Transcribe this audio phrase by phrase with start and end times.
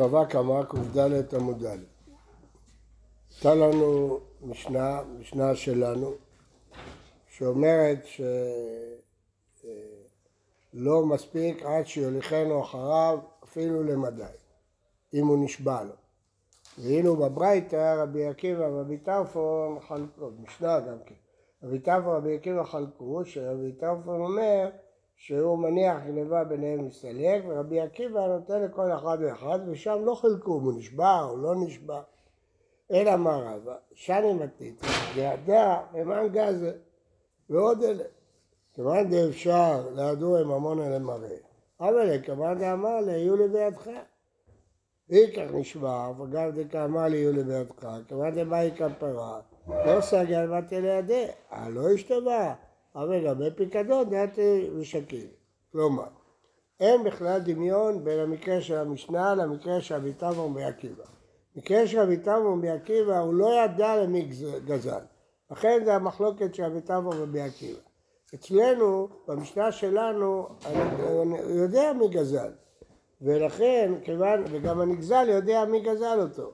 [0.00, 1.78] בבא קמא קד עמוד ד.
[3.30, 6.12] הייתה לנו משנה, משנה שלנו,
[7.28, 8.06] שאומרת
[10.72, 14.22] שלא מספיק עד שיוליכנו אחריו אפילו למדי,
[15.14, 15.94] אם הוא נשבע לו.
[16.78, 21.14] והיינו בברייתא רבי עקיבא ורבי טרפון חלקו, משנה גם כן.
[21.62, 24.70] רבי טרפון ורבי עקיבא חלקו, שרבי טרפון אומר
[25.20, 30.64] שהוא מניח גניבה ביניהם מסתלק, ורבי עקיבא נותן לכל אחד ואחד, ושם לא חילקו אם
[30.64, 32.00] הוא נשבע או לא נשבע.
[32.92, 34.82] אלא מה רבא, שני מתנית,
[35.14, 36.72] וידע למען גזה,
[37.50, 38.04] ועוד אלה.
[38.74, 41.36] כמובן דאפשר להדור עם המון אלה מראה.
[41.80, 43.88] אבל כמובן דאמר לי, יהיו לי בידך.
[45.10, 51.26] איקח נשבע, וגם דקאמר לי יהיו לי בידך, כמובן דבאי כפרה, לא סגל באתי לידי,
[51.52, 52.54] אה לא השתבע.
[52.94, 54.38] אבל לגבי פיקדון דעת
[54.78, 55.26] ושקil.
[55.72, 56.08] כלומר,
[56.80, 61.04] אין בכלל דמיון בין המקרה של המשנה למקרה של רבי תמר ומי עקיבא.
[61.56, 64.28] מקרה של רבי תמר עקיבא הוא לא ידע למי
[64.64, 65.00] גזל.
[65.50, 67.80] לכן זה המחלוקת של רבי תמר ומי עקיבא.
[68.34, 70.48] אצלנו, במשנה שלנו,
[71.04, 72.50] הוא יודע מי גזל.
[73.22, 76.52] ולכן, כיוון, וגם הנגזל יודע מי גזל אותו.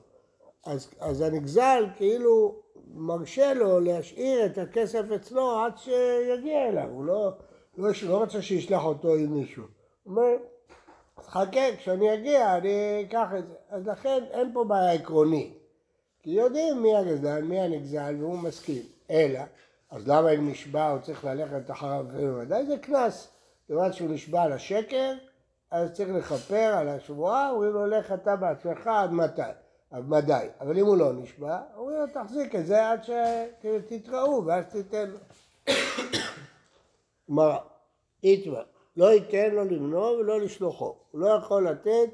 [0.65, 2.55] אז, אז הנגזל כאילו
[2.93, 7.31] מרשה לו להשאיר את הכסף אצלו עד שיגיע אליו, הוא לא,
[7.77, 9.63] לא, לא רוצה שישלח אותו עם מישהו.
[10.03, 10.35] הוא אומר,
[11.25, 13.53] חכה, כשאני אגיע אני אקח את זה.
[13.69, 15.57] אז לכן אין פה בעיה עקרונית.
[16.23, 18.81] כי יודעים מי הגזל, מי הנגזל, והוא מסכים.
[19.11, 19.39] אלא,
[19.91, 23.33] אז למה אם נשבע הוא צריך ללכת אחריו בוודאי זה קנס.
[23.67, 25.13] כיוון שהוא נשבע לשקר,
[25.71, 29.41] אז צריך לכפר על השבועה, אומרים לו לך אתה בעצמך עד מתי.
[29.93, 30.47] מדי.
[30.59, 35.17] אבל אם הוא לא נשבע, אומרים לו תחזיק את זה עד שתתראו ואז תיתן לו.
[37.29, 37.57] גמרא,
[38.23, 38.63] איתמר,
[38.97, 40.95] לא ייתן לו למנוע ולא לשלוחו.
[41.11, 42.09] הוא לא יכול לתת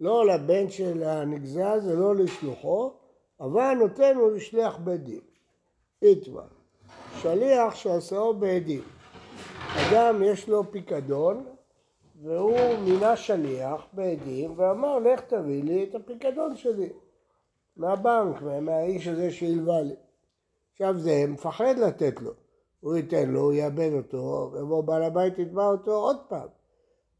[0.00, 2.92] לא לבן של הנגזז ולא לשלוחו,
[3.40, 5.20] אבל נותן לו לשליח בית דין.
[6.02, 6.46] איתמר,
[7.20, 8.82] שליח שעשהו בעדים.
[9.74, 11.44] אדם יש לו פיקדון
[12.22, 16.88] והוא מינה שליח בעדים ואמר לך תביא לי את הפיקדון שלי.
[17.76, 19.94] מהבנק, מהאיש הזה שהלווה לי.
[20.72, 22.32] עכשיו זה מפחד לתת לו.
[22.80, 26.48] הוא ייתן לו, הוא יאבד אותו, ויבוא בעל הבית יתבע אותו עוד פעם.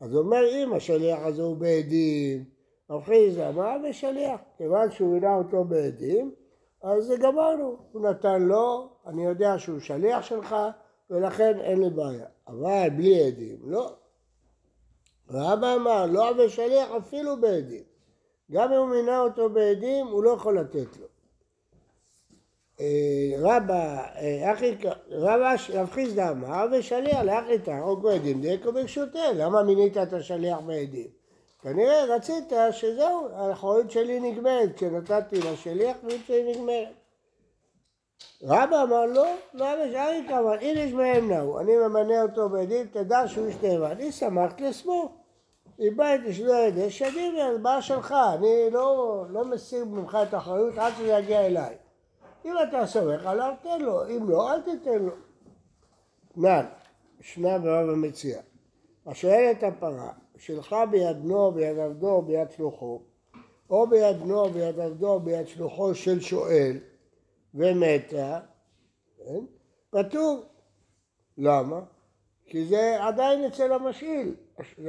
[0.01, 2.45] אז הוא אומר, אם השליח הזה הוא בעדים,
[2.91, 4.41] רב חיסדא אמר ושליח.
[4.57, 6.35] כיוון שהוא מינה אותו בעדים,
[6.83, 7.77] אז זה גמרנו.
[7.93, 10.57] הוא נתן לו, אני יודע שהוא שליח שלך,
[11.11, 12.27] ולכן אין לי בעיה.
[12.49, 13.93] אבל בלי עדים, לא.
[15.29, 17.92] ואבא אמר, לא עבד שליח אפילו בעדים.
[18.53, 21.07] גם אם הוא מינה אותו בעדים, הוא לא יכול לתת לו.
[22.81, 24.53] אה, רבא, אה,
[25.11, 31.07] רבא, רב חיסדא אמר ושליח לאחי תהרוג בעדים דקו ברשותה, למה מינית את השליח בעדים?
[31.62, 36.89] כנראה רצית שזהו, האחריות שלי נגמרת, כשנתתי לשליח, האחריות שלי נגמרת.
[38.43, 43.29] רבא אמר לא, למה שאריק אמר, אם יש מהם נאו, אני ממנה אותו בעדים, תדע
[43.29, 45.22] שהוא ישתה, אני שמחתי לסמוך.
[45.82, 50.93] איבדתי שלא ידי שדים, אז בעיה שלך, אני לא, לא מסיר ממך את האחריות עד
[50.98, 51.76] שזה יגיע אליי.
[52.44, 55.12] אם אתה סומך עליו, תן לו, אם לא, אל תיתן לו.
[56.37, 56.66] נען,
[57.20, 58.41] שנה ברב המציע.
[59.06, 63.03] השואל את הפרה, שלך ביד בנו, ביד עבדו, ביד שלוחו,
[63.70, 66.78] או ביד בנו, ביד עבדו, ביד שלוחו של שואל,
[67.54, 68.41] ומתה,
[69.16, 69.44] כן?
[69.91, 70.43] פטור.
[71.38, 71.81] למה?
[72.47, 74.35] כי זה עדיין אצל המשאיל.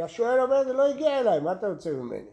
[0.04, 2.26] השואל אומר, זה לא הגיע אליי, מה אתה רוצה ממני?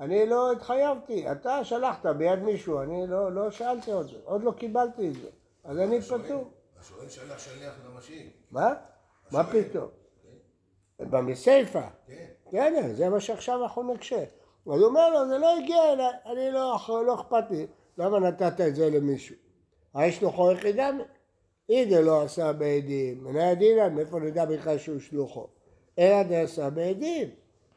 [0.00, 4.52] אני לא התחייבתי, אתה שלחת ביד מישהו, אני לא, לא שאלתי עוד זה, עוד לא
[4.52, 5.28] קיבלתי את זה,
[5.64, 6.50] אז אני פטור.
[6.80, 8.28] השואל שלח שליח למשאיל.
[8.50, 8.74] מה?
[9.32, 9.88] מה פתאום?
[10.98, 11.10] כן.
[11.10, 11.82] במסיפה.
[12.06, 12.26] כן.
[12.46, 14.20] בסדר, זה מה שעכשיו אנחנו נקשה.
[14.20, 17.66] אז הוא אומר לו, זה לא הגיע אליי, אני לא, לא אכפת לי,
[17.98, 19.36] למה נתת את זה למישהו?
[20.00, 20.90] יש לו חור יחידה?
[21.68, 25.46] אידה לא עשה בעדים, מנהל דינן, מאיפה נדע בכלל שהוא שלוחו?
[25.98, 27.28] אלא דעשה בעדים.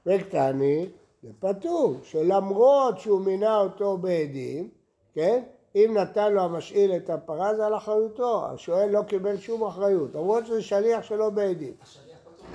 [0.05, 0.89] וקטני,
[1.23, 4.69] זה פטור, שלמרות שהוא מינה אותו בעדים,
[5.13, 5.43] כן?
[5.75, 10.45] אם נתן לו המשאיל את הפרה זה על אחריותו, השואל לא קיבל שום אחריות, למרות
[10.45, 11.73] שזה שליח שלו בעדים.
[11.81, 12.45] השליח פטור?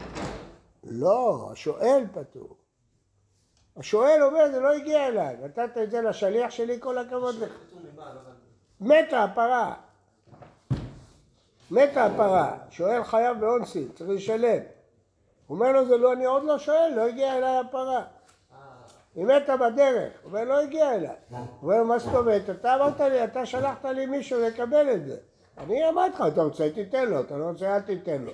[0.84, 2.56] לא, השואל פטור.
[3.76, 7.58] השואל אומר זה לא הגיע אליי, נתת את זה לשליח שלי כל הכבוד לך.
[7.96, 8.04] לא.
[8.80, 9.74] מתה הפרה.
[11.70, 14.58] מתה הפרה, שואל חייב באונסין, צריך לשלם.
[15.46, 18.04] הוא אומר לו, זה לא, אני עוד לא שואל, לא הגיעה אליי הפרה.
[19.14, 21.16] היא מתה בדרך, אומר, לא הגיעה אליי.
[21.30, 22.50] הוא אומר, מה זאת אומרת?
[22.50, 25.16] אתה אמרת לי, אתה שלחת לי מישהו לקבל את זה.
[25.58, 28.32] אני אמרתי לך, אתה רוצה, תיתן לו, אתה לא רוצה, אל תיתן לו.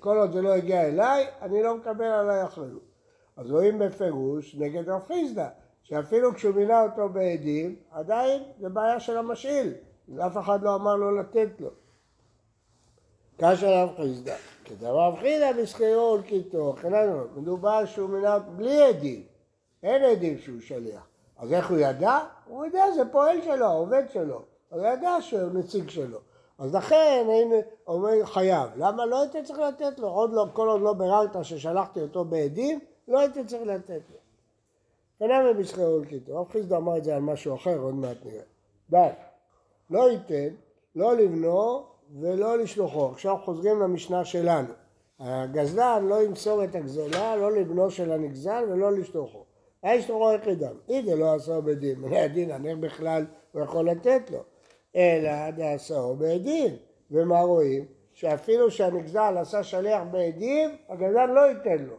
[0.00, 2.82] כל עוד זה לא הגיע אליי, אני לא מקבל עליי אחריות.
[3.36, 5.48] אז רואים בפירוש נגד רב חיסדא,
[5.82, 9.72] שאפילו כשהוא מינה אותו בעדים, עדיין זה בעיה של המשאיל,
[10.26, 11.70] אף אחד לא אמר לו לתת לו.
[13.36, 16.74] קשה רב חיסדא, כדבר חיסדא בשכירו ולקיטו,
[17.36, 19.22] מדובר שהוא מינה בלי עדים,
[19.82, 21.06] אין עדים שהוא שליח.
[21.38, 22.18] אז איך הוא ידע?
[22.46, 24.42] הוא יודע, זה פועל שלו, עובד שלו.
[24.68, 26.18] הוא ידע שהוא נציג שלו.
[26.58, 27.56] אז לכן, הנה,
[27.86, 28.70] אומר חייב.
[28.76, 30.08] למה לא הייתי צריך לתת לו?
[30.08, 34.16] עוד לא, כל עוד לא ביררת ששלחתי אותו בעדים, לא הייתי צריך לתת לו.
[35.20, 36.40] ונאמר בשכרו ולקיטו.
[36.40, 38.42] רב חיסדא אמר את זה על משהו אחר, עוד מעט נראה.
[38.90, 39.08] די.
[39.90, 40.54] לא ייתן,
[40.96, 41.84] לא לבנו
[42.20, 43.06] ולא לשלוחו.
[43.06, 44.68] עכשיו חוזרים למשנה שלנו.
[45.20, 49.44] הגזלן לא ימסור את הגזולה, לא לבנו של הנגזל ולא לשלוחו.
[49.82, 50.74] האיש תורו יחידם.
[50.88, 54.38] אם זה לא עשו בדין, מן הדין, איך בכלל הוא יכול לתת לו?
[54.96, 56.76] אלא דעשו בעדים.
[57.10, 57.84] ומה רואים?
[58.12, 61.96] שאפילו שהנגזל עשה שליח בעדים, הגזלן לא ייתן לו.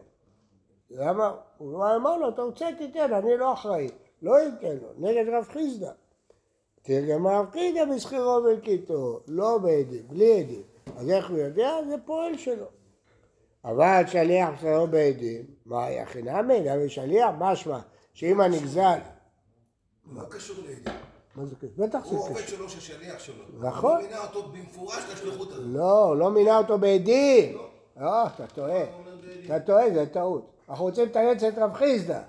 [0.90, 1.34] למה?
[1.58, 3.88] הוא אמר לו, אתה רוצה תיתן, אני לא אחראי.
[4.22, 5.90] לא ייתן לו, נגד רב חיסדא.
[6.90, 10.62] רב חיסדא בשכירו ולקיטו, לא בעדים, בלי עדים.
[10.96, 11.70] אז איך הוא יודע?
[11.88, 12.66] זה פועל שלו.
[13.64, 16.60] אבל שליח שלו בעדים, מה היה חינמי?
[16.60, 17.78] גם שליח, משמע
[18.12, 18.98] שאם הנגזל...
[20.04, 20.94] מה קשור לעדים?
[21.36, 21.70] מה זה קשור?
[21.76, 22.56] בטח זה הוא עובד קשור.
[22.56, 23.44] שלו של שליח שלו.
[23.58, 23.96] נכון.
[23.96, 25.64] הוא מינה אותו במפורש לשליחות הזאת.
[25.66, 27.58] לא, הוא לא מינה אותו בעדים.
[27.96, 28.84] לא, אתה טועה.
[29.44, 30.50] אתה טועה, זה טעות.
[30.68, 32.20] אנחנו רוצים לתרץ את רב חיסדא.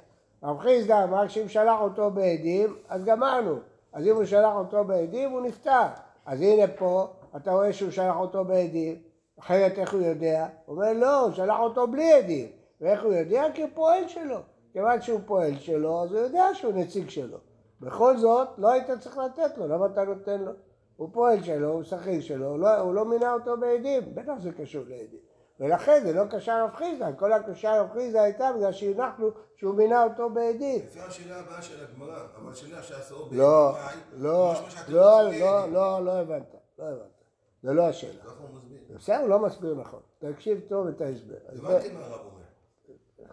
[0.44, 3.60] רב חיסדא אמר שאם שלח אותו בעדים, אז גמרנו.
[3.94, 5.86] אז אם הוא שלח אותו בעדים, הוא נפטר.
[6.25, 9.01] אז הנה פה, אתה רואה שהוא שלח אותו בעדים,
[9.39, 10.47] אחרת איך הוא יודע?
[10.65, 12.47] הוא אומר לא, הוא שלח אותו בלי עדים.
[12.81, 13.45] ואיך הוא יודע?
[13.53, 14.38] כי הוא פועל שלו.
[14.74, 17.38] כיוון שהוא פועל שלו, אז הוא יודע שהוא נציג שלו.
[17.81, 20.51] בכל זאת, לא היית צריך לתת לו, למה אתה נותן לו?
[20.95, 24.51] הוא פועל שלו, הוא שכיר שלו, הוא לא, הוא לא מינה אותו בעדים, בטח זה
[24.51, 25.29] קשור לעדים.
[25.60, 30.04] ולכן זה לא קשר רב חיסדא, כל הקשר רב חיסדא הייתה בגלל שהנחנו שהוא מינה
[30.04, 30.82] אותו בעדים.
[30.86, 34.54] לפי השאלה הבאה של הגמרא, אבל שליח שעשו לא, בעדים, לא,
[34.90, 35.74] לא, לא, לעדים.
[35.74, 37.20] לא, לא הבנת, לא הבנת.
[37.64, 38.22] זה לא השאלה.
[38.24, 38.80] ככה הוא מסביר.
[38.96, 40.00] בסדר, הוא לא מסביר נכון.
[40.20, 41.36] תקשיב טוב את ההסבר.
[41.48, 42.44] הבנתי מה הרב אומר.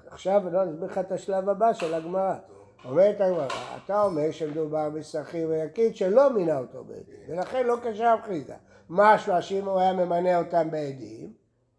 [0.06, 2.34] עכשיו לא נסביר לך את השלב הבא של הגמרא.
[2.84, 3.46] אומרת הגמרא,
[3.84, 8.56] אתה אומר שמדובר בשכיר ויקיד שלא מינה אותו בעדים, ולכן לא קשר רב חיסדא.
[8.90, 11.32] משמע שאם הוא היה ממנה אותם בעדים,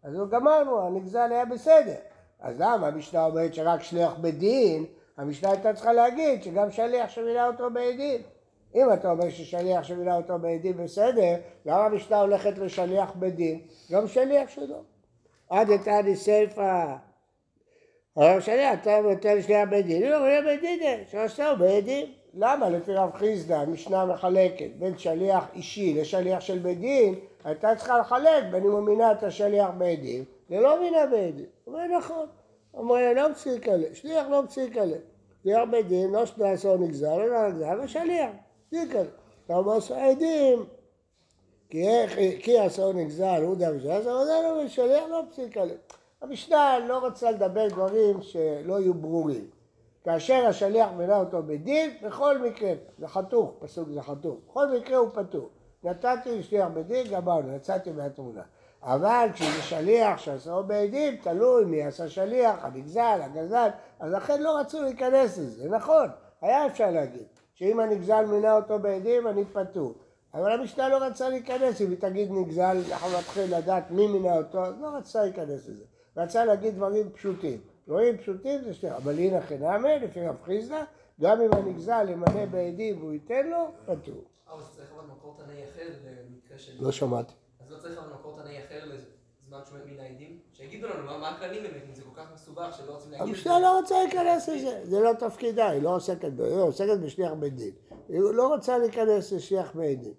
[0.08, 1.94] אז הוא גמרנו, הנגזל היה בסדר.
[2.40, 4.84] אז למה המשנה אומרת שרק שליח בדין,
[5.16, 8.20] המשנה הייתה צריכה להגיד שגם שליח שמינה אותו בעדים.
[8.74, 11.34] אם אתה אומר ששליח שמינה אותו בעדים בסדר,
[11.66, 13.60] למה המשנה הולכת לשליח בדין?
[13.90, 14.82] גם שליח שלו.
[15.50, 16.94] עד איתני סיפא
[18.16, 22.06] הרב שלי, אתה נותן לשנייה בית דין, הוא אומר בית דין, שעשהו בית דין.
[22.34, 22.70] למה?
[22.70, 27.14] לפי רב חיסדא, המשנה מחלקת בין שליח אישי לשליח של בית דין,
[27.48, 31.46] הייתה צריכה לחלק בין אם הוא מינה את השליח בית דין, ולא מינה בית דין.
[31.64, 32.26] הוא אומר נכון.
[32.74, 35.00] אומר, לא מפסיק עליהם, שליח לא מפסיק עליהם.
[35.42, 38.30] שליח בית דין, לא שנעשו נגזר, לא נגזר, ושליח,
[38.72, 39.14] מפסיק עליהם.
[39.46, 40.64] אתה אומר, עדים,
[42.40, 45.78] כי עשו נגזל, הוא דם ש"ס, אבל זה לא לא פסיק עליהם.
[46.22, 49.50] המשנה לא רצה לדבר דברים שלא יהיו ברורים.
[50.04, 55.08] כאשר השליח מינה אותו בדין, בכל מקרה, זה חתוך, פסוק זה חתוך, בכל מקרה הוא
[55.14, 55.48] פטור.
[55.84, 58.42] נתתי לשליח בדין, גמרנו, יצאתי מהתמונה.
[58.82, 63.68] אבל כשזה שליח שעשו בעדים, תלוי מי עשה שליח, הנגזל, הגזל,
[64.00, 66.08] אז לכן לא רצו להיכנס לזה, נכון,
[66.40, 69.94] היה אפשר להגיד, שאם הנגזל מינה אותו בעדים, אני פטור.
[70.34, 74.64] אבל המשנה לא רצה להיכנס, אם היא תגיד נגזל, אנחנו נתחיל לדעת מי מינה אותו,
[74.64, 75.84] אז לא רצה להיכנס לזה.
[76.16, 77.58] רצה להגיד דברים פשוטים.
[77.86, 80.82] דברים פשוטים זה שתי, אבל הנה חינמי, לפי רב חיסדא,
[81.20, 84.24] גם אם הנגזל ימנה בעדים והוא ייתן לו, פטור.
[84.52, 86.72] אז צריך אבל מקור תנאי אחר למקרה של...
[86.84, 87.32] לא שמעתי.
[87.60, 90.38] אז לא צריך אבל מקור תנאי אחר לזמן מן העדים?
[90.52, 93.32] שיגידו לנו מה- הכללים באמת, אם זה כל כך מסובך שלא רוצים להגיד זה.
[93.32, 97.32] המשנה לא רוצה להיכנס לזה, זה לא תפקידה, היא לא עוסקת בזה, היא עוסקת בשליח
[97.32, 97.72] בית דין.
[98.08, 100.14] היא לא רוצה להיכנס לשליח בית דין.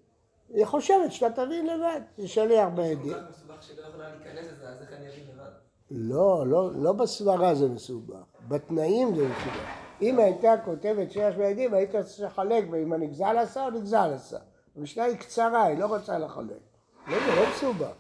[0.49, 3.13] היא חושבת שאתה תבין לבד, זה שליח בית כל דין.
[3.13, 5.49] כך מסובך שלא יכולה להיכנס לזה, אז איך אני אבין לבד?
[5.91, 8.17] לא, לא, לא בסברה זה מסובך,
[8.47, 9.88] בתנאים זה מסובך.
[10.01, 14.37] אם הייתה כותבת שיש בידים, היית צריך לחלק אם הנגזל עשה או נגזל עשה.
[14.77, 16.59] המשנה היא קצרה, היא לא רוצה לחלק.
[17.07, 17.93] לא, זה לא מסובך.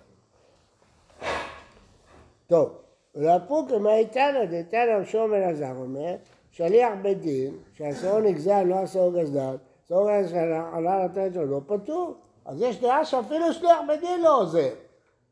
[2.47, 2.69] טוב,
[3.15, 6.15] ולפוק מה איתנא דתנא שום אלעזר אומר,
[6.51, 12.15] שליח בית דין, שעשו נגזל, לא גזדן, עשו גזדן, עלה לתת שלו, לא פטור.
[12.45, 14.73] אז יש דעה שאפילו שליח בית דין לא עוזר.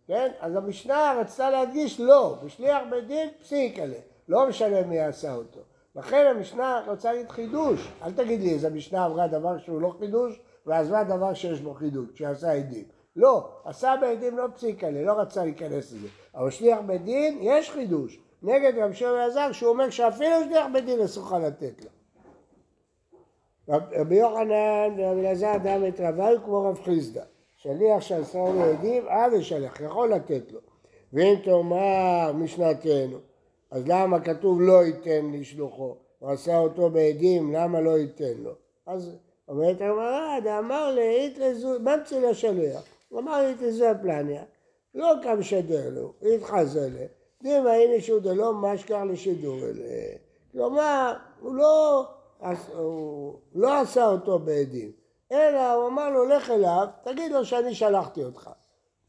[0.07, 0.31] כן?
[0.39, 5.59] אז המשנה רצתה להדגיש לא, בשליח בית דין פסיק עליה, לא משנה מי עשה אותו.
[5.97, 10.39] לכן המשנה רוצה להגיד חידוש, אל תגיד לי איזה משנה אמרה דבר שהוא לא חידוש,
[10.65, 12.83] ועזבה דבר שיש בו חידוש, כשעשה עדים.
[13.15, 16.07] לא, עשה בעדים לא פסיק עליה, לא רצה להיכנס לזה.
[16.35, 18.19] אבל שליח בית דין, יש חידוש.
[18.43, 21.89] נגד רב שמעון אלעזר, שהוא אומר שאפילו שליח בית דין אסור לתת לו.
[23.69, 27.23] רב- רבי יוחנן ורבי אלעזר דם את רביו כמו רב חיסדא.
[27.57, 30.59] שליח שעשרה לו עדים, אז ישלח, יכול לתת לו.
[31.13, 33.17] ואם תאמר משנתנו,
[33.71, 35.95] אז למה כתוב לא ייתן לשלוחו?
[36.19, 38.51] הוא עשה אותו בעדים, למה לא ייתן לו?
[38.85, 39.15] אז
[39.47, 42.83] אומרת הגמרא, דאמר לאית לזו, ממציא לשליח.
[43.09, 44.43] הוא אמר לי תזו פלניה,
[44.95, 47.05] לא קם שדר לו, התחזה לה,
[47.41, 50.15] דימה הנה שהוא דלא משכח לשידור אלה.
[50.51, 52.05] כלומר, הוא לא,
[52.77, 54.91] הוא לא עשה אותו בעדים,
[55.31, 58.49] אלא הוא אמר לו, לך אליו, תגיד לו שאני שלחתי אותך.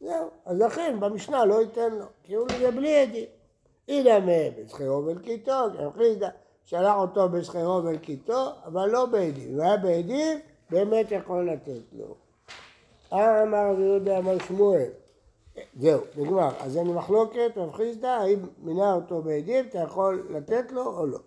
[0.01, 3.38] זהו, אז לכן במשנה לא ייתן לו, כי הוא יהיה בלי עדים.
[3.89, 5.53] הנה מה, בשכרו ולקיטו,
[5.97, 6.29] חיסדא,
[6.65, 9.55] שלח אותו בשכרו ולקיטו, אבל לא בעדים.
[9.55, 10.39] אם היה בעדים,
[10.71, 12.15] באמת יכול לתת לו.
[13.13, 14.91] אמר רבי יהודה אמר שמואל,
[15.77, 16.51] זהו, נגמר.
[16.61, 21.19] אז אין מחלוקת, רב חיסדא, האם מינה אותו בעדים, אתה יכול לתת לו או לא.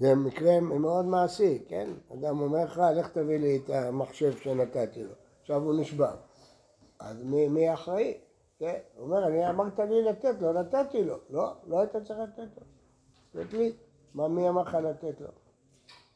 [0.00, 1.90] זה מקרה מאוד מעשי, כן?
[2.12, 5.12] אדם אומר לך, לך תביא לי את המחשב שנתתי לו.
[5.40, 6.14] עכשיו הוא נשבר.
[7.00, 8.14] אז מי, מי אחראי?
[8.64, 8.78] כן?
[8.96, 11.16] הוא אומר, אני אמרת לי לתת לו, נתתי לו.
[11.30, 12.62] לא, לא היית צריך לתת לו.
[13.34, 13.72] זה לי.
[14.14, 15.28] מה, מי אמר לך לתת לו?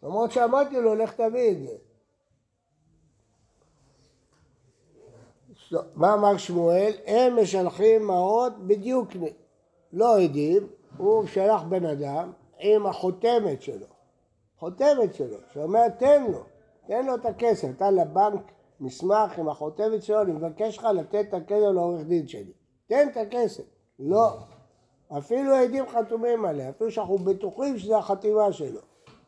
[0.03, 1.77] למרות שאמרתי לו, לך תביא את זה.
[5.73, 6.93] לא, מה אמר שמואל?
[7.07, 9.09] הם משלחים מעות בדיוק,
[9.93, 13.87] לא עדים, הוא שלח בן אדם עם החותמת שלו,
[14.59, 16.43] חותמת שלו, שאומר תן לו,
[16.87, 21.35] תן לו את הכסף, נתן לבנק מסמך עם החותמת שלו, אני מבקש לך לתת את
[21.35, 22.53] הכסף לעורך דין שלי,
[22.87, 23.63] תן את הכסף,
[23.99, 24.37] לא,
[25.19, 28.81] אפילו עדים חתומים עליה, אפילו שאנחנו בטוחים שזו החתימה שלו,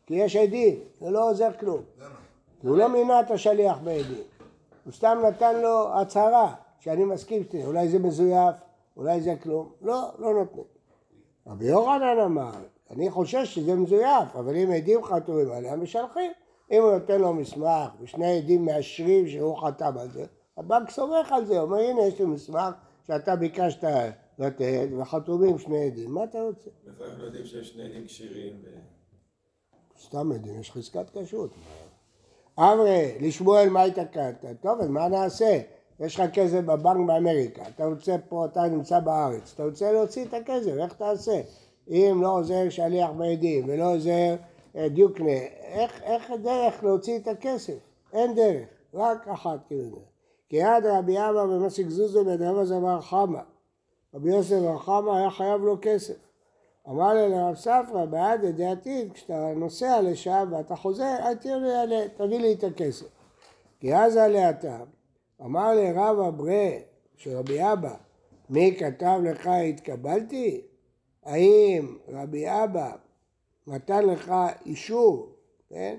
[0.05, 1.81] כי יש עדים, זה לא עוזר כלום,
[2.63, 4.23] הוא לא מינה את השליח בעדים,
[4.85, 8.55] הוא סתם נתן לו הצהרה שאני מסכים שתהיה, אולי זה מזויף,
[8.97, 10.65] אולי זה כלום, לא, לא נותנים.
[11.47, 12.51] רבי יוחנן אמר,
[12.91, 16.31] אני חושש שזה מזויף, אבל אם עדים חתומים עליה, משלחים.
[16.71, 20.25] אם הוא נותן לו מסמך ושני עדים מאשרים שהוא חתם על זה,
[20.57, 22.73] הבנק סומך על זה, אומר הנה יש לי מסמך
[23.07, 23.83] שאתה ביקשת
[24.39, 26.69] לתת וחתומים שני עדים, מה אתה רוצה?
[26.87, 28.61] איפה אנחנו יודעים שיש שני עדים כשירים?
[29.99, 31.51] סתם עדים, יש חזקת כשרות.
[32.57, 34.45] אברי, לשמואל מה התעכבת?
[34.61, 35.61] טוב, אז מה נעשה?
[35.99, 40.33] יש לך כסף בבנק באמריקה, אתה רוצה פה, אתה נמצא בארץ, אתה רוצה להוציא את
[40.33, 41.41] הכסף, איך תעשה?
[41.89, 44.35] אם לא עוזר שליח בעדים ולא עוזר
[44.75, 47.77] דיוקנה, איך, איך הדרך להוציא את הכסף?
[48.13, 49.99] אין דרך, רק אחת כאילו.
[50.49, 53.41] כי יד רבי אבא במסיק זוזו בן רבא זמר חמא.
[54.13, 56.15] רבי יוסף בר חמא היה חייב לו כסף.
[56.89, 62.53] אמר לי לרב ספרא, בעד ידי כשאתה נוסע לשם ואתה חוזר, אל לי, תביא לי
[62.53, 63.05] את הכסף.
[63.79, 64.87] כי אז עלי הטעם,
[65.41, 66.69] אמר לי רב אברה
[67.15, 67.93] של רבי אבא,
[68.49, 70.61] מי כתב לך התקבלתי?
[71.23, 72.91] האם רבי אבא
[73.67, 74.33] נתן לך
[74.65, 75.35] אישור,
[75.69, 75.97] כן?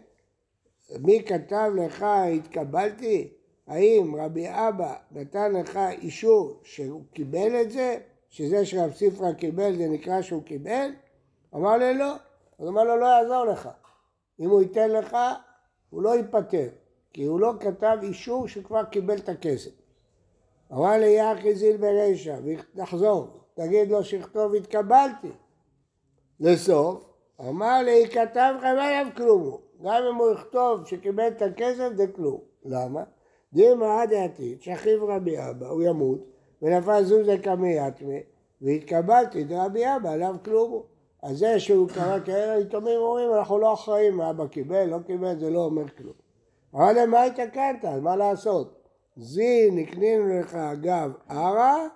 [0.98, 3.32] מי כתב לך התקבלתי?
[3.66, 7.98] האם רבי אבא נתן לך אישור שהוא קיבל את זה?
[8.28, 10.90] שזה שרב ספרא קיבל זה נקרא שהוא קיבל?
[11.54, 12.14] אמר לי לא.
[12.58, 13.68] אז אמר לו לא יעזור לך.
[14.40, 15.16] אם הוא ייתן לך,
[15.90, 16.68] הוא לא ייפטר.
[17.12, 19.70] כי הוא לא כתב אישור שכבר קיבל את הכסף.
[20.72, 25.30] אמר לי יחי זיל ברישא, ותחזור, תגיד לו שיכתוב התקבלתי.
[26.40, 27.11] לסוף,
[27.48, 29.56] אמר לי, כתב לך מה עליו כלום.
[29.82, 32.40] גם אם הוא יכתוב שקיבל את הכסף זה כלום.
[32.64, 33.02] למה?
[33.52, 36.18] דימה עד העתיד, שאחיו רבי אבא, הוא ימות,
[36.62, 38.20] ונפל זוזה קמי יתמי,
[38.62, 40.82] והתקבלתי דרבי אבא, עליו כלום.
[41.22, 45.38] אז זה שהוא קרא כאלה יתומים אומרים, אנחנו לא אחראים מה אבא קיבל, לא קיבל,
[45.38, 46.14] זה לא אומר כלום.
[46.74, 47.84] אבל למה התקנת?
[47.84, 48.82] אז מה לעשות?
[49.16, 51.86] זי נקנינו לך אגב ערה,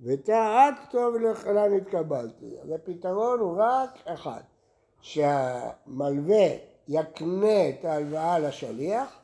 [0.00, 2.46] ותא את כתוב לך לאן התקבלתי.
[2.62, 4.40] אז הפתרון הוא רק אחד,
[5.02, 6.46] שהמלווה
[6.88, 9.20] יקנה את ההלוואה לשליח,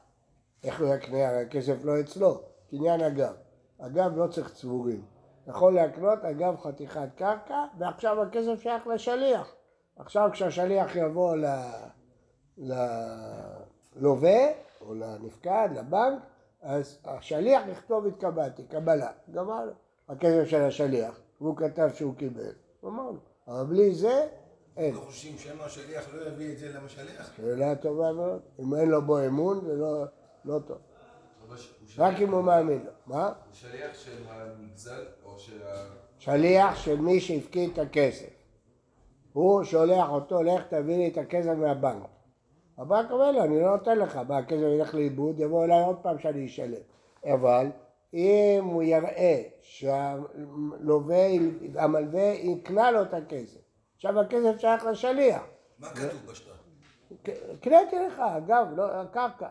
[0.65, 1.29] איך הוא יקנה?
[1.29, 2.41] הרי הכסף לא אצלו,
[2.71, 3.35] קניין אגב.
[3.79, 5.03] אגב לא צריך צבורים.
[5.49, 9.55] יכול להקנות אגב חתיכת קרקע, ועכשיו הכסף שייך לשליח.
[9.97, 11.47] עכשיו כשהשליח יבוא ל...
[13.97, 14.47] ללווה,
[14.81, 16.23] או לנפקד, לבנק,
[16.63, 19.73] אז השליח יכתוב התקבלתי, קבלה, גמרנו.
[20.09, 22.53] הכסף של השליח, והוא כתב שהוא קיבל,
[22.85, 23.19] אמרנו.
[23.49, 24.27] אבל בלי זה,
[24.77, 24.95] אין.
[24.95, 27.31] חושבים שמא השליח לא יביא את זה למשליח?
[27.37, 28.41] שאלה טובה מאוד.
[28.59, 30.05] אם אין לו בו אמון, זה לא,
[30.45, 30.79] לא טוב.
[31.57, 32.91] ש- רק אם הוא מאמין לו.
[33.07, 33.27] מה?
[33.27, 35.87] הוא שליח של המגזל או של ה...
[36.19, 38.29] שליח של מי שהפקיד את הכסף.
[39.33, 42.07] הוא שולח אותו, לך תביא לי את הכסף מהבנק.
[42.79, 46.19] הבנק אומר לו, אני לא נותן לך, מה, הכסף ילך לאיבוד, יבוא אליי עוד פעם
[46.19, 46.81] שאני אשלם.
[47.35, 47.67] אבל
[48.15, 51.27] אם הוא יראה שהלווה,
[51.75, 53.61] המלווה יקנה לו את הכסף,
[53.97, 55.43] עכשיו הכסף שייך לשליח.
[55.79, 56.53] מה כתוב בשטר?
[57.53, 59.49] הקניתי לך, אגב, לא, הקרקע.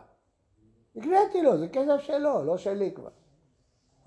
[0.96, 3.10] הקניתי לו, זה כסף שלו, לא שלי כבר.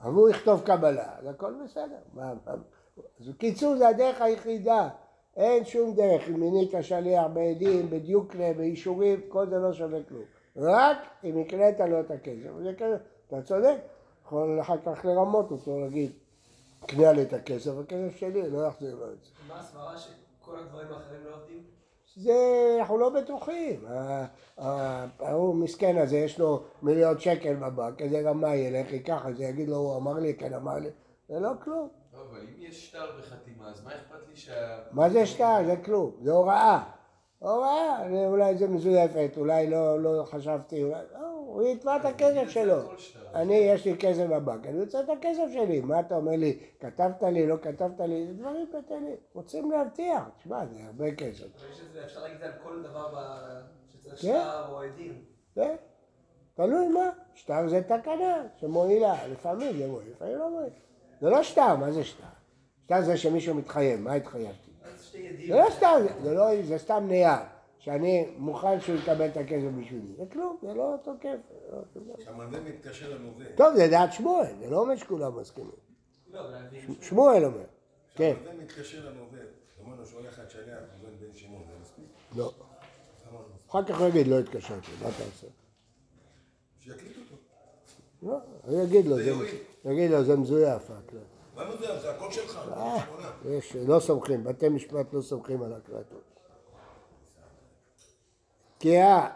[0.01, 2.21] אבל הוא יכתוב קבלה, אז הכל בסדר.
[3.19, 4.89] אז בקיצור, זה הדרך היחידה.
[5.35, 10.23] אין שום דרך, אם מינית שליח בעדים, בדיוק באישורים, כל זה לא שווה כלום.
[10.55, 12.49] רק אם הקנית לו את הכסף.
[12.63, 13.77] זה כסף, אתה צודק,
[14.25, 16.11] יכול אחר כך לרמות אותו, להגיד,
[16.87, 19.29] קנה לי את הכסף, הכסף שלי, לא יחזיר לו את זה.
[19.47, 19.97] מה הסברה
[20.49, 21.63] שכל הדברים האחרים לא עובדים?
[22.15, 22.33] זה,
[22.79, 23.85] אנחנו לא בטוחים.
[23.87, 24.25] ה-
[24.57, 29.43] ה- ההוא מסכן הזה, יש לו מיליון שקל בבנק, איזה רמה ילך, ייקח את זה,
[29.43, 30.89] יגיד לו, הוא אמר לי, כן אמר לי,
[31.29, 31.89] זה לא כלום.
[32.13, 34.79] לא, אבל אם יש שטר וחתימה, אז מה אכפת לי שה...
[34.91, 35.65] מה זה שטר?
[35.65, 36.83] זה כלום, זה הוראה.
[37.39, 42.49] הוראה, זה- אולי זה מזויפת, אולי לא, לא חשבתי, אולי, לא, הוא יתבע את הכסף
[42.49, 42.75] שלו.
[43.33, 45.81] אני, יש לי כסף בבנק, אני רוצה את הכסף שלי.
[45.81, 49.15] מה אתה אומר לי, כתבת לי, לא כתבת לי, זה דברים קטנים.
[49.33, 51.45] רוצים להבטיח, תשמע, זה הרבה כסף.
[52.05, 53.17] אפשר להגיד את זה על כל דבר
[53.91, 54.27] שצריך כן.
[54.27, 55.23] שטר או עדים.
[55.55, 55.75] זה,
[56.53, 60.69] תלוי מה, שטר זה תקנה שמועילה, לפעמים זה מועיל, לפעמים לא מועיל.
[61.21, 62.23] זה לא שטר, מה זה שטר?
[62.85, 64.68] שטר זה שמישהו מתחייב, מה התחייבתי?
[65.47, 67.29] זה לא שטר, זה- לא, זה סתם נייר,
[67.79, 70.13] שאני מוכן שהוא יקבל את הכסף בשבילי.
[70.17, 71.37] זה כלום, זה לא תוקף.
[71.93, 72.13] זה לא.
[72.23, 73.45] שהמלווה מתקשר ללווה.
[73.55, 75.71] טוב, זה דעת שמואל, זה לא אומר שכולם מסכימים.
[76.31, 76.41] לא.
[77.01, 77.63] שמואל אומר.
[78.15, 79.39] כן, כשהמלווה מתקשר ללווה,
[79.85, 82.05] אומר לו שולח את שליח, ראובן בן שמעון, זה מספיק?
[82.35, 82.43] לא.
[82.45, 82.51] לא?
[83.69, 85.47] אחר כך הוא יגיד, לא התקשרתי, מה אתה עושה?
[86.79, 87.35] שיקליט אותו.
[88.23, 89.55] לא, הוא יגיד לו, זה זה- יועיל.
[89.85, 90.91] יגיד לו, זה מזויף.
[91.59, 91.99] מה מוזר?
[92.01, 92.97] זה הכל שלך, אה.
[93.45, 96.23] יש, לא סומכים, בתי משפט לא סומכים על הקלטות.
[98.79, 99.29] כי ה...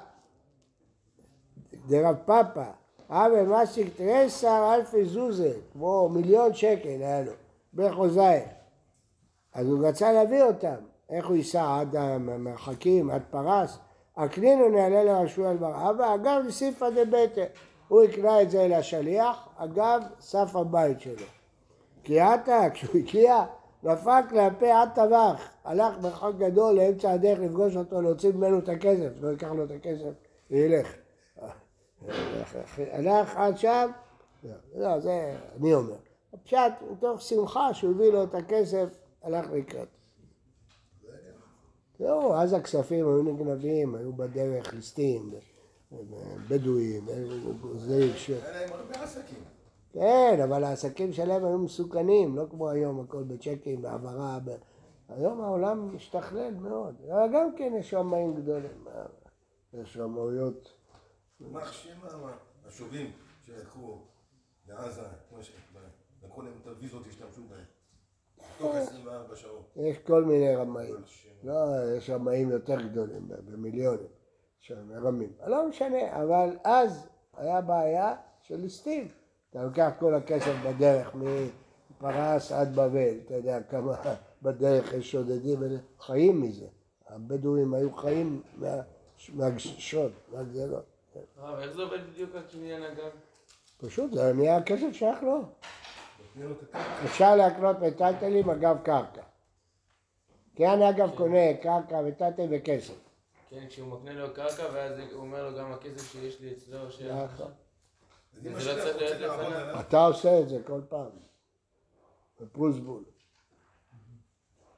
[1.87, 2.71] דרב פאפא,
[3.09, 7.31] אבא מסיק תרסר אלפי זוזה, כמו מיליון שקל היה לו,
[7.73, 8.39] בחוזאי.
[9.53, 10.75] אז הוא רצה להביא אותם.
[11.09, 13.77] איך הוא ייסע עד המרחקים, עד פרס?
[14.17, 17.41] הקנינו נעלה לרשואל בר אבא, אגב לסיפא דבטה.
[17.87, 21.25] הוא הקנה את זה לשליח, אגב סף הבית שלו.
[22.03, 23.45] כי עתה, כשהוא הגיע,
[23.83, 29.09] דפק כלפי עד טבח, הלך מרחק גדול לאמצע הדרך לפגוש אותו, להוציא ממנו את הכסף,
[29.21, 30.13] לא ייקח לו את הכסף
[30.51, 30.87] וילך.
[32.77, 33.89] הלך עד שם,
[34.75, 35.95] לא, זה אני אומר.
[36.33, 38.89] הפשט, מתוך שמחה שהוא הביא לו את הכסף,
[39.23, 39.87] הלך לקראת.
[41.99, 45.29] זהו, אז הכספים היו נגנבים, היו בדרך ליסטים,
[46.49, 47.05] בדואים,
[48.15, 48.29] ש...
[48.29, 49.52] היה להם הרבה עסקים.
[49.93, 54.39] כן, אבל העסקים שלהם היו מסוכנים, לא כמו היום, הכל בצ'קים, בהעברה.
[54.45, 54.49] ב...
[55.10, 56.95] היום העולם משתכלל מאוד.
[57.34, 58.86] גם כן יש רמאים גדולים.
[59.73, 60.73] יש רמאויות.
[61.39, 62.34] מה שמה
[62.67, 63.12] השובים
[63.45, 63.97] שלקחו
[64.67, 65.01] לעזה.
[66.23, 67.65] לקחו להם את הוויזות, השתמשו בהם.
[68.58, 69.71] תוך 24 שעות.
[69.75, 70.95] יש כל מיני רמאים.
[71.43, 71.53] לא,
[71.97, 74.08] יש רמאים יותר גדולים, במיליונים,
[74.60, 75.34] שמרמים.
[75.47, 79.08] לא משנה, אבל אז היה בעיה של ליסטים.
[79.53, 83.95] אתה לוקח כל הכסף בדרך, מפרס עד בבל, אתה יודע כמה
[84.41, 85.59] בדרך יש שודדים,
[85.99, 86.65] חיים מזה.
[87.07, 88.81] הבדואים היו חיים מה-
[89.33, 90.83] מהשוד, מהגזלות.
[91.37, 93.09] הרב, איך זה עובד בדיוק הקניין הגג?
[93.77, 95.41] פשוט זה נהיה הכסף שייך לו.
[96.35, 96.55] נותנים לו.
[97.05, 99.21] אפשר להקנות מטלטלים אגב קרקע.
[100.55, 102.93] כי אני אגב קונה קרקע וטלטל וכסף.
[103.49, 107.11] כן, כשהוא מקנה לו קרקע, ואז הוא אומר לו גם הכסף שיש לי אצלו, שייך
[107.33, 107.51] נכון.
[109.80, 111.10] אתה עושה את זה כל פעם.
[112.41, 113.04] בפרוסבול.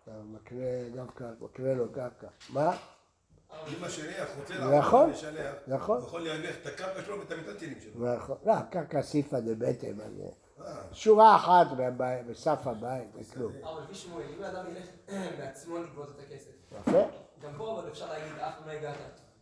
[0.04, 2.28] אתה מקנה גם קרקע, מקנה לו קרקע.
[2.50, 2.78] מה?
[3.68, 5.98] אם השליח רוצה נכון, לעבוד לשליח, נכון.
[5.98, 8.15] הוא יכול להרוויח את הקרקע שלו ואת המיטלטלים שלו.
[8.15, 8.38] נכון.
[8.46, 11.68] לא, קרקע סיפא דבטם, אה, שורה אחת
[12.30, 13.52] בסף הבית, זה כלום.
[13.63, 14.88] אבל לפי שמואל, אם האדם ילך
[15.39, 17.04] בעצמו לגבות את הכסף, יפה.
[17.41, 18.96] גם פה אבל אפשר להגיד, אף פעם לא הגעת.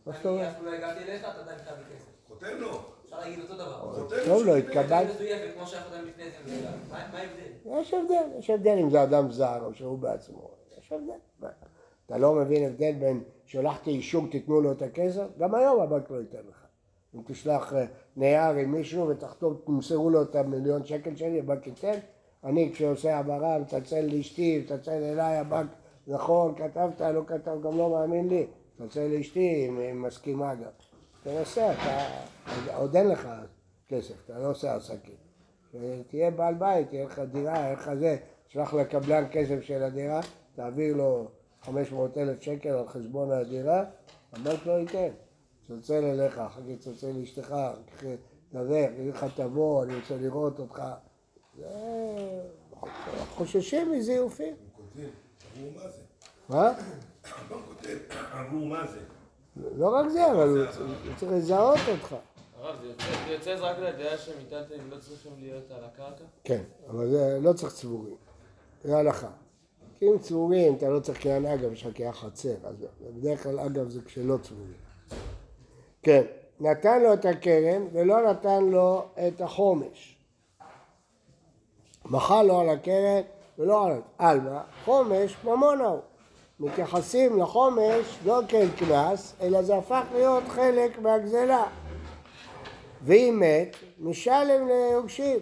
[0.07, 0.49] אני?
[0.49, 2.12] אף פעם לא הגעתי אליך, אתה עדיין חייב לי כסף.
[2.27, 2.79] חותם לו.
[3.05, 3.93] אפשר להגיד אותו דבר.
[3.93, 5.05] חותם טוב, לא התקבל.
[7.65, 11.13] יש הבדל, יש הבדל אם זה אדם זר או שהוא בעצמו, יש הבדל.
[11.39, 11.49] מה?
[12.05, 16.17] אתה לא מבין הבדל בין שלחתי אישור תיתנו לו את הכסף, גם היום הבנק לא
[16.17, 16.65] ייתן לך.
[17.15, 17.85] אם תשלח אה,
[18.17, 21.99] נייר עם מישהו ותחתום, תמסרו לו את המיליון שקל שלי, הבנק ייתן.
[22.43, 25.69] אני כשעושה העברה, מצלצל לאשתי, מצלצל אליי, הבנק,
[26.07, 28.47] נכון, כתבת, לא כתב, גם לא מאמין לי.
[28.79, 30.92] מצלצל לאשתי, היא מסכימה גם.
[31.23, 33.29] תנסה, אתה, עוד אין לך
[33.87, 35.15] כסף, אתה לא עושה עסקים.
[36.07, 40.21] תהיה בעל בית, תהיה לך דירה, יהיה לך זה, תשלח לקבלן כסף של הדירה,
[40.55, 41.27] תעביר לו
[41.61, 43.83] 500 אלף שקל על חשבון הדירה,
[44.33, 45.09] הבנק לא ייתן.
[45.67, 48.03] צלצל אליך, אחר כך צלצל לאשתך, אחר כך
[48.49, 50.83] תדבר, יגיד לך תבוא, אני רוצה לראות אותך.
[51.57, 51.65] זה...
[53.29, 54.55] חוששים מזיופים.
[55.75, 56.01] מה זה?
[56.49, 56.69] מה?
[57.23, 57.97] הבנק כותב,
[58.31, 58.99] עבור מה זה?
[59.57, 60.67] לא רק זה, אבל הוא
[61.17, 62.15] צריך- לזהות אותך.
[62.61, 62.87] הרב, זה
[63.33, 66.23] יוצא- רק לדעה שמיטלטלים לא צריכים להיות על הקרקע?
[66.43, 68.15] כן, אבל זה לא צריך צבורים.
[68.83, 69.29] זה הלכה.
[69.99, 72.53] כי אם צבורים, אתה לא צריך קריין אגב, יש לך קריין חצר.
[72.63, 72.75] אז
[73.17, 74.73] בדרך כלל אגב זה כשלא צבורים.
[76.03, 76.23] כן,
[76.59, 80.17] נתן לו את הכרם ולא נתן לו את החומש.
[82.05, 83.21] מחל לו על הכרם
[83.59, 84.01] ולא על...
[84.17, 84.63] על מה?
[84.85, 85.99] חומש ממונה הוא.
[86.59, 91.63] מתייחסים לחומש לא כאל קנס, אלא זה הפך להיות חלק מהגזלה.
[93.05, 95.39] ואם מת, משלם ליורשים.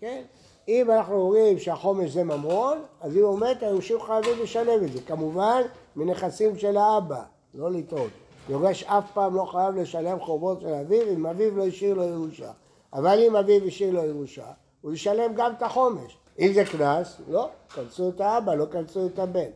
[0.00, 0.22] כן?
[0.68, 5.00] אם אנחנו אומרים שהחומש זה ממון, אז אם הוא מת, היורשים חייבים לשלם את זה.
[5.02, 5.62] כמובן,
[5.96, 7.22] מנכסים של האבא,
[7.54, 8.10] לא לטעות.
[8.48, 12.50] יורש אף פעם לא חייב לשלם חובות של אביו, אם אביו לא השאיר לו ירושה.
[12.92, 14.46] אבל אם אביו השאיר לו ירושה,
[14.80, 16.16] הוא ישלם גם את החומש.
[16.38, 19.50] אם זה קנס, לא, כנסו את האבא, לא כנסו את הבן.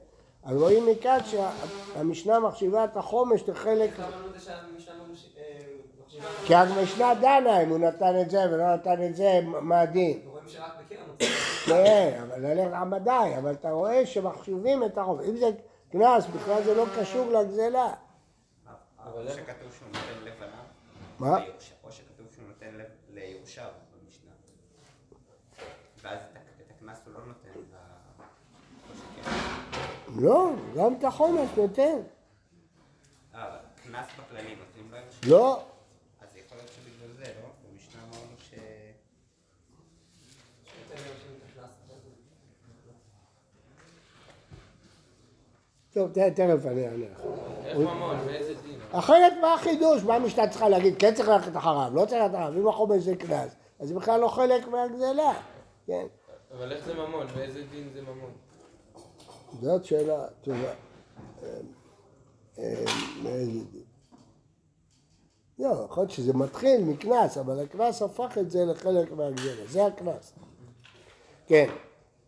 [0.45, 3.99] אז רואים מכאן שהמשנה מחשיבה את החומש כחלק...
[3.99, 4.17] למה לא
[6.21, 6.47] אה?
[6.47, 10.21] כי המשנה דנה אם הוא נתן את זה ולא נתן את זה, מה הדין.
[11.67, 15.21] כן, אבל נלך למדי, אבל אתה רואה שמחשיבים את החוב.
[15.21, 15.47] אם זה
[15.93, 17.93] קנס, בכלל זה לא קשור לגזלה.
[19.05, 20.49] אבל איך- שכתוב שהוא נותן לפניו,
[21.19, 21.39] מה?
[21.39, 23.65] לירושה, או שכתוב שהוא נותן לב- ליורשיו
[24.05, 24.31] במשנה.
[26.03, 27.75] ואז את ה- את הקנס הוא לא נותן, ל-
[28.91, 29.31] או שכן.
[30.19, 31.99] לא, גם את החומש נותן.
[33.95, 35.31] קנס בכללי נותנים יורשים?
[35.31, 35.63] לא,
[36.21, 37.49] אז יכול להיות שבגלל זה, לא?
[37.73, 38.55] במשנה אמרנו ש...
[45.95, 47.21] טוב, תכף אני אענה לך.
[47.65, 48.17] איך ממון?
[48.27, 48.81] באיזה דין?
[48.93, 50.03] אחרת מה החידוש?
[50.03, 50.95] מה המשנה צריכה להגיד?
[50.99, 52.61] כן צריך ללכת אחריו, לא צריך ללכת אחריו.
[52.63, 55.33] אם החומש זה קנס, אז זה בכלל לא חלק מהגזלה.
[55.87, 56.07] כן,
[56.59, 57.27] אבל איך זה ממון?
[57.27, 58.33] באיזה דין זה ממון?
[59.61, 60.73] זאת שאלה טובה.
[63.23, 63.83] מאיזה דין?
[65.59, 70.33] לא, יכול להיות שזה מתחיל מקנס, אבל הקנס הפך את זה לחלק מהגזלה, זה הקנס.
[71.47, 71.67] כן,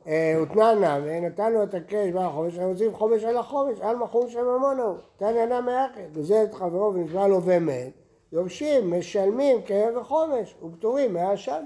[0.07, 4.39] אה, ותננה, ונתן לו את הקרש והחומש, אנחנו רוצים חומש על החומש, על מחום של
[4.39, 7.93] ההוא, תנא נא מאחד, וזה את חברו ונשבע לו ומת,
[8.33, 11.65] יורשים, משלמים כרם וחומש, ופטורים מהאשם.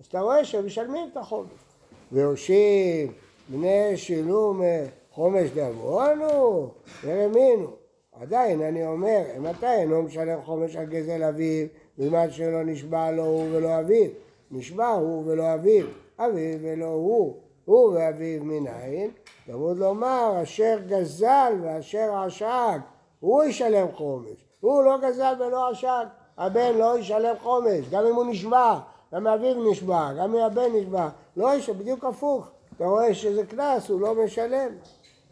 [0.00, 1.50] אז אתה רואה שהם משלמים את החומש.
[2.12, 3.12] ויורשים
[3.48, 6.68] בני שילום אה, חומש דאבונו,
[7.04, 7.66] ורמינו.
[8.20, 11.66] עדיין אני אומר, מתי אינו משלם חומש על גזל אביו,
[11.98, 14.10] בזמן שלא נשבע לו הוא ולא אביו?
[14.50, 15.86] נשבע הוא ולא אביו,
[16.18, 19.10] אביו ולא הוא, הוא ואביו מנין?
[19.46, 22.80] תמוד לומר, אשר גזל ואשר עשק,
[23.20, 24.46] הוא ישלם חומש.
[24.60, 26.06] הוא לא גזל ולא עשק,
[26.38, 28.78] הבן לא ישלם חומש, גם אם הוא נשבע,
[29.14, 32.50] גם אביו נשבע, גם אם הבן נשבע, לא בדיוק הפוך.
[32.76, 34.70] אתה רואה שזה קנס, הוא לא משלם.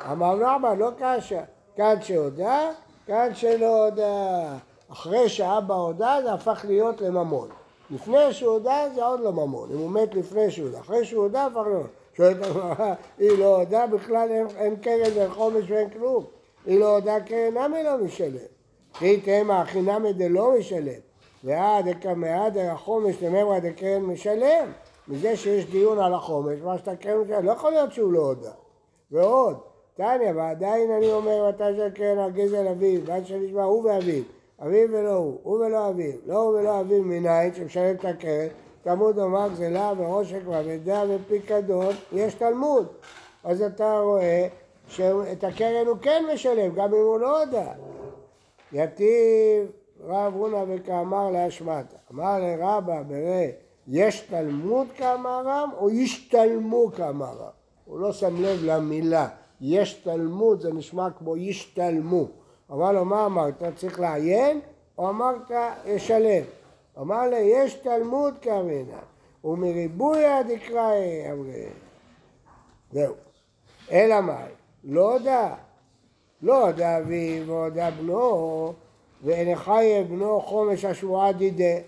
[0.07, 1.41] אמר רבא, לא קשה.
[1.77, 2.71] כאן שהודה,
[3.07, 4.55] כאן שלא הודה.
[4.93, 7.49] אחרי שאבא הודה זה הפך להיות לממון.
[7.91, 9.69] לפני שהוא הודה זה עוד לא ממון.
[9.73, 10.81] אם הוא מת לפני שהוא הודה.
[10.81, 11.91] אחרי שהוא הודה הפך להיות.
[12.17, 16.25] שואלת הגמרא, היא לא הודה בכלל אין, אין קרן ואין חומש ואין כלום.
[16.67, 18.47] היא לא הודה קרן נמי לא משלם.
[18.99, 21.01] כי תהמה חינמי דלא משלם.
[21.45, 24.73] ועד דקמאה דחומש לממרא דקרן משלם.
[25.09, 28.51] מזה שיש דיון על החומש, מה שאתה קרן משלם, לא יכול להיות שהוא לא הודה.
[29.11, 29.57] ועוד,
[29.99, 34.23] תניא, ועדיין אני אומר, מתי שקרן על גזל אביו, ועד שנשמע הוא ואביו,
[34.63, 38.47] אביו ולא הוא, הוא ולא אביו, לא הוא ולא אביו מניין שמשלם את הקרן,
[38.83, 42.87] תלמוד לומר גזלה ועושק ואבדה ופיקדון, יש תלמוד.
[43.45, 44.49] אז אתה רואה
[44.89, 47.73] שאת הקרן הוא כן משלם, גם אם הוא לא הודה.
[48.73, 49.67] יתיב
[50.05, 51.97] רב הונא וכאמר להשמטה.
[52.13, 53.47] אמר לרבא ברא,
[53.89, 57.51] יש תלמוד כאמרם או ישתלמו כאמרם?
[57.85, 59.29] הוא לא שם לב למילה.
[59.61, 62.27] יש תלמוד זה נשמע כמו ישתלמו.
[62.73, 63.62] אמר לו מה אמרת?
[63.77, 64.61] צריך לעיין?
[64.99, 65.51] או אמרת
[65.87, 66.42] ישלם?
[66.99, 68.99] אמר לה יש תלמוד כאמרינא
[69.44, 71.66] ומריבויה דקראי אמרי.
[72.92, 73.14] זהו.
[73.90, 74.49] אלא מאי?
[74.85, 75.55] לא הודה.
[76.42, 78.73] לא הודה אביו והודה בנו,
[79.23, 81.79] ואין חייב בנו חומש השבועה דידה.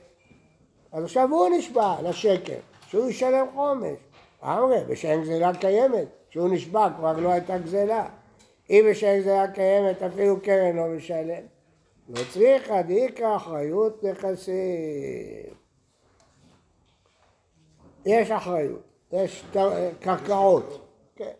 [0.92, 3.98] אז עכשיו הוא נשבע לשקר, שהוא ישלם חומש.
[4.44, 8.06] אמרי, בשם גזלה קיימת, שהוא נשבע כבר לא הייתה גזלה.
[8.70, 11.42] אם בשם גזלה קיימת אפילו קרן לא משלם.
[12.08, 14.54] לא צריכה דאיקרא אחריות נכסים.
[18.06, 19.44] יש אחריות, יש
[20.00, 20.86] קרקעות.
[21.16, 21.30] כן.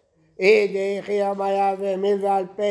[0.40, 2.62] אי דאיכי המיה ומי ועל פה,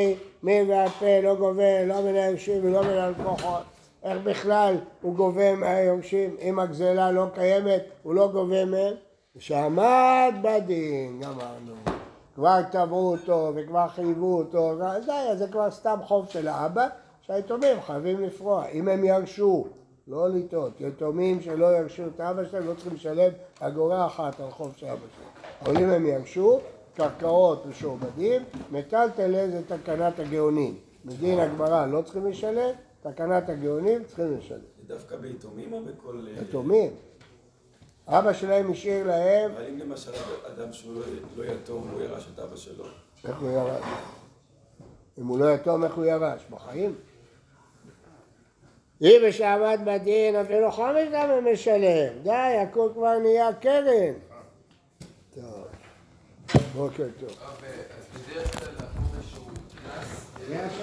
[0.43, 3.63] מי ועל פה לא גובה לא מן היורשים ולא מן הלקוחות.
[4.03, 8.93] איך בכלל הוא גובה מהיורשים אם הגזלה לא קיימת, הוא לא גובה מהם?
[9.37, 11.88] שעמד בדין, גמרנו.
[12.39, 14.75] כבר תבעו אותו וכבר חייבו אותו,
[15.05, 16.87] די, זה כבר סתם חוב של האבא,
[17.21, 18.65] שהיתומים חייבים לפרוע.
[18.67, 19.67] אם הם ירשו,
[20.07, 24.73] לא לטעות, יתומים שלא ירשו את אבא שלהם לא צריכים לשלם אגורה אחת על חוב
[24.75, 25.29] של אבא שלהם.
[25.61, 26.59] אבל אם הם ירשו,
[26.93, 30.75] קרקעות ושועבדים, מטלטלין זה תקנת הגאונים.
[31.05, 32.71] מדין הגמרא לא צריכים לשלם,
[33.01, 34.59] תקנת הגאונים צריכים לשלם.
[34.87, 36.27] דווקא ביתומים או בכל...
[36.27, 36.91] אה, יתומים.
[38.11, 40.11] אבא שלהם השאיר להם, אבל אם למשל
[40.47, 41.01] אדם שהוא
[41.37, 42.85] לא- יתום, הוא ירש את אבא שלו.
[43.27, 43.83] איך הוא ירש?
[45.19, 46.41] אם הוא לא יתום, איך הוא ירש?
[46.49, 46.95] בחיים?
[49.01, 52.13] אם שעמד בדין אפילו חמש למה משלם?
[52.23, 54.13] די, הכל כבר נהיה קרן.
[55.35, 55.67] טוב,
[56.75, 57.29] בוקר טוב.
[57.29, 59.45] אז בדרך כלל לחור איזשהו
[59.85, 60.79] קנס.